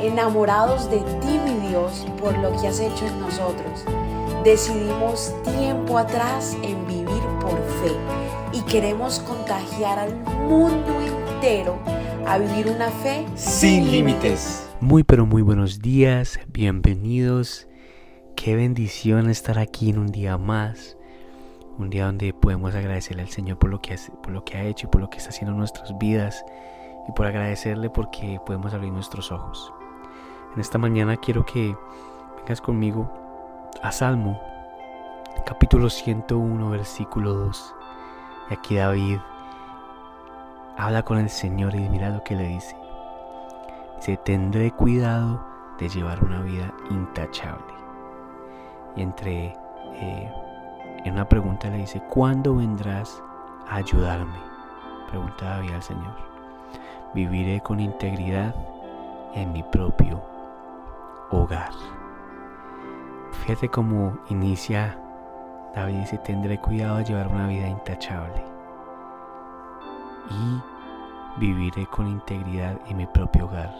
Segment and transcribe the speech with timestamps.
[0.00, 3.84] enamorados de ti, mi Dios, por lo que has hecho en nosotros.
[4.44, 7.92] Decidimos tiempo atrás en vivir por fe
[8.52, 10.14] y queremos contagiar al
[10.48, 11.78] mundo entero
[12.26, 14.68] a vivir una fe sin límites.
[14.80, 17.66] Muy pero muy buenos días, bienvenidos.
[18.36, 20.96] Qué bendición estar aquí en un día más.
[21.78, 24.86] Un día donde podemos agradecerle al Señor por lo que, por lo que ha hecho
[24.86, 26.44] y por lo que está haciendo en nuestras vidas.
[27.08, 29.72] Y por agradecerle porque podemos abrir nuestros ojos.
[30.56, 31.76] En esta mañana quiero que
[32.38, 33.12] vengas conmigo
[33.82, 34.40] a Salmo,
[35.44, 37.74] capítulo 101, versículo 2.
[38.48, 39.18] Y aquí David
[40.78, 42.74] habla con el Señor y mira lo que le dice.
[43.96, 45.46] Dice, tendré cuidado
[45.78, 47.74] de llevar una vida intachable.
[48.96, 49.58] Y entre,
[49.92, 50.32] eh,
[51.04, 53.22] en una pregunta le dice, ¿cuándo vendrás
[53.68, 54.38] a ayudarme?
[55.10, 56.16] Pregunta David al Señor.
[57.12, 58.54] Viviré con integridad
[59.34, 60.35] en mi propio
[61.30, 61.72] hogar.
[63.32, 64.98] Fíjate cómo inicia
[65.76, 68.42] David dice, tendré cuidado de llevar una vida intachable
[70.30, 73.74] y viviré con integridad en mi propio hogar.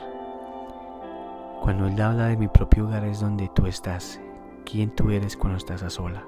[1.62, 4.20] Cuando él habla de mi propio hogar es donde tú estás,
[4.67, 6.23] quién tú eres cuando estás a sola,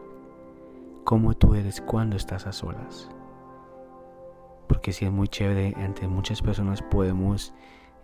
[1.04, 3.10] cómo tú eres cuando estás a solas.
[4.68, 7.52] Porque si es muy chévere, ante muchas personas podemos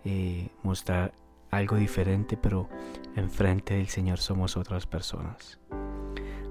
[0.03, 1.13] eh, mostrar
[1.57, 2.69] algo diferente, pero
[3.15, 5.59] enfrente del Señor somos otras personas.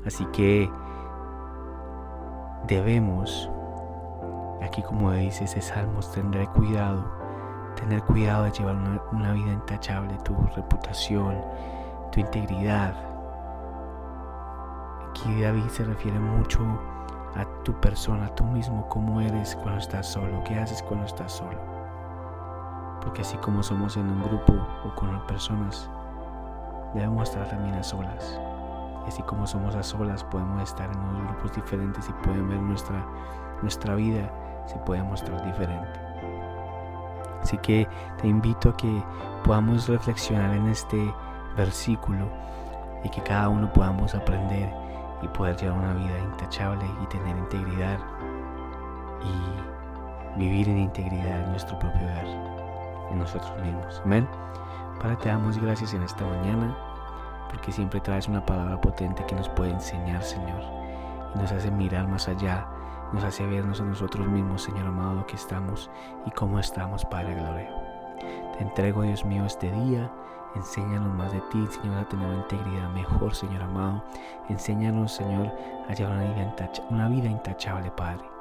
[0.05, 0.71] Así que
[2.67, 3.51] debemos,
[4.63, 7.05] aquí como dice ese Salmos, tendré cuidado,
[7.77, 8.77] tener cuidado de llevar
[9.13, 11.41] una, vida intachable, tu reputación,
[12.13, 12.95] tu integridad.
[15.09, 16.61] Aquí David se refiere mucho
[17.35, 21.33] a tu persona, a tú mismo, cómo eres cuando estás solo, qué haces cuando estás
[21.33, 21.74] solo
[23.05, 25.89] porque así como somos en un grupo o con personas,
[26.95, 28.41] debemos estar también a solas.
[29.05, 32.61] Y así como somos a solas, podemos estar en unos grupos diferentes y pueden ver
[32.61, 33.05] nuestra,
[33.61, 34.31] nuestra vida,
[34.67, 36.01] se puede mostrar diferente.
[37.43, 37.87] Así que
[38.21, 39.05] te invito a que
[39.45, 41.15] podamos reflexionar en este
[41.57, 42.27] versículo
[43.05, 44.73] y que cada uno podamos aprender
[45.21, 47.99] y poder llevar una vida intachable y tener integridad
[49.23, 52.34] y vivir en integridad en nuestro propio hogar
[53.11, 54.01] en nosotros mismos.
[54.05, 54.29] Amén.
[55.01, 56.77] Padre, te damos gracias en esta mañana
[57.51, 60.63] porque siempre traes una palabra potente que nos puede enseñar, Señor,
[61.35, 62.67] y nos hace mirar más allá,
[63.13, 65.91] nos hace vernos a nosotros mismos, Señor amado, lo que estamos
[66.27, 67.71] y cómo estamos, Padre Gloria.
[68.57, 70.11] Te entrego, Dios mío, este día.
[70.57, 74.05] Enséñanos más de ti, enséñanos a tener una integridad mejor, Señor amado.
[74.49, 75.53] Enséñanos, Señor,
[75.89, 76.19] a llevar
[76.91, 78.34] una vida intachable, Padre.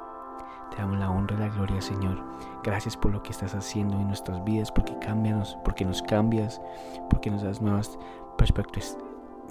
[0.74, 2.20] Te damos la honra y la gloria, Señor.
[2.64, 6.60] Gracias por lo que estás haciendo en nuestras vidas, porque cambias, porque nos cambias,
[7.08, 7.96] porque nos das nuevas
[8.36, 8.98] perspectivas,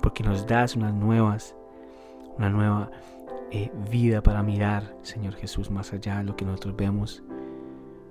[0.01, 1.55] porque nos das unas nuevas,
[2.37, 2.91] una nueva
[3.51, 7.23] eh, vida para mirar, Señor Jesús, más allá de lo que nosotros vemos,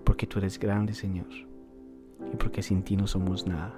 [0.05, 1.29] porque tú eres grande, Señor,
[2.33, 3.75] y porque sin ti no somos nada.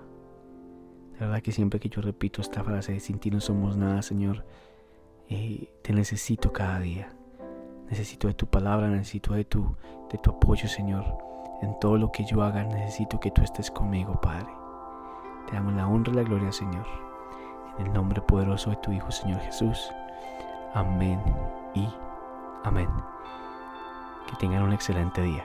[1.15, 4.45] La verdad que siempre que yo repito esta frase, sin ti no somos nada, Señor,
[5.29, 7.17] eh, te necesito cada día.
[7.91, 9.77] Necesito de tu palabra, necesito de tu,
[10.11, 11.05] de tu apoyo, Señor.
[11.63, 14.49] En todo lo que yo haga, necesito que tú estés conmigo, Padre.
[15.47, 16.87] Te damos la honra y la gloria, Señor.
[17.79, 19.91] En el nombre poderoso de tu Hijo, Señor Jesús.
[20.75, 21.21] Amén
[21.75, 21.89] y
[22.65, 22.89] amén.
[24.27, 25.45] Que tengan un excelente día.